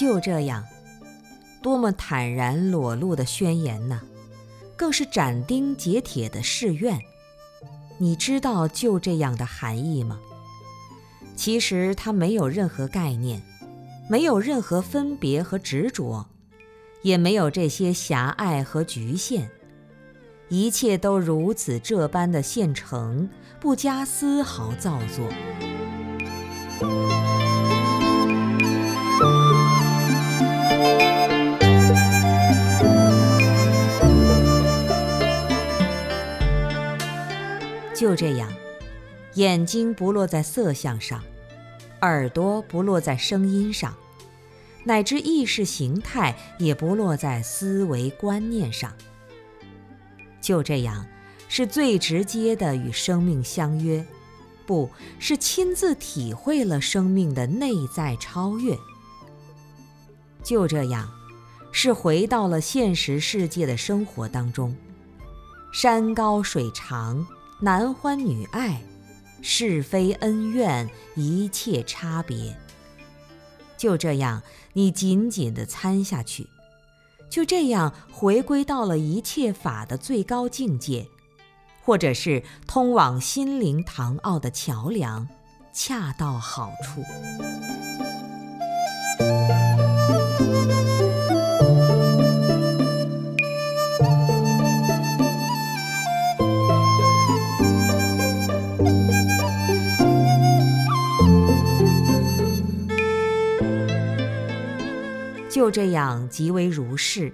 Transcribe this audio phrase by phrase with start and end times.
[0.00, 0.64] 就这样，
[1.62, 4.00] 多么坦然裸露的宣言呢？
[4.74, 6.98] 更是斩钉截铁的誓愿。
[7.98, 10.18] 你知道“就这样的”含义吗？
[11.36, 13.42] 其实它没有任何概念，
[14.08, 16.24] 没有任何分别和执着，
[17.02, 19.50] 也没有这些狭隘和局限，
[20.48, 23.28] 一切都如此这般的现成，
[23.60, 25.28] 不加丝毫造作。
[38.00, 38.50] 就这样，
[39.34, 41.22] 眼睛不落在色相上，
[42.00, 43.94] 耳朵不落在声音上，
[44.84, 48.90] 乃至意识形态也不落在思维观念上。
[50.40, 51.06] 就这样，
[51.46, 54.02] 是最直接的与生命相约，
[54.64, 58.74] 不是亲自体会了生命的内在超越。
[60.42, 61.06] 就这样，
[61.70, 64.74] 是回到了现实世界的生活当中，
[65.70, 67.26] 山高水长。
[67.62, 68.80] 男欢女爱，
[69.42, 72.56] 是非恩怨，一切差别。
[73.76, 76.48] 就这样，你紧紧地参下去，
[77.28, 81.06] 就这样回归到了一切法的最高境界，
[81.84, 85.28] 或者是通往心灵堂奥的桥梁，
[85.70, 87.02] 恰到好处。
[105.50, 107.32] 就这样，即为如是。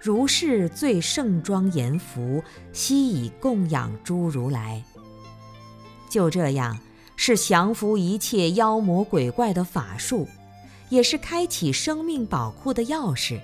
[0.00, 4.84] 如是最盛庄严福，悉以供养诸如来。
[6.08, 6.78] 就这样，
[7.16, 10.28] 是降服一切妖魔鬼怪的法术，
[10.88, 13.40] 也是开启生命宝库的钥匙。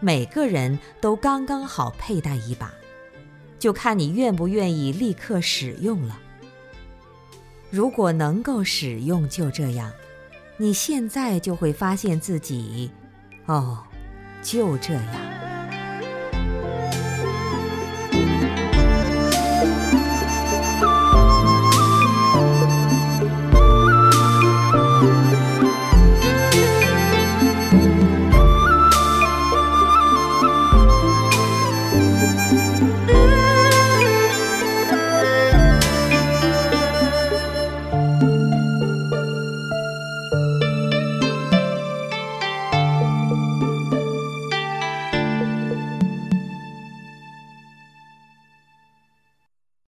[0.00, 2.72] 每个人都刚刚好佩戴一把，
[3.60, 6.18] 就看你愿不愿意立刻使用了。
[7.70, 9.92] 如果能够使用，就这样。
[10.62, 12.88] 你现在就会发现自己
[13.46, 13.78] 哦，
[14.40, 15.02] 就这样。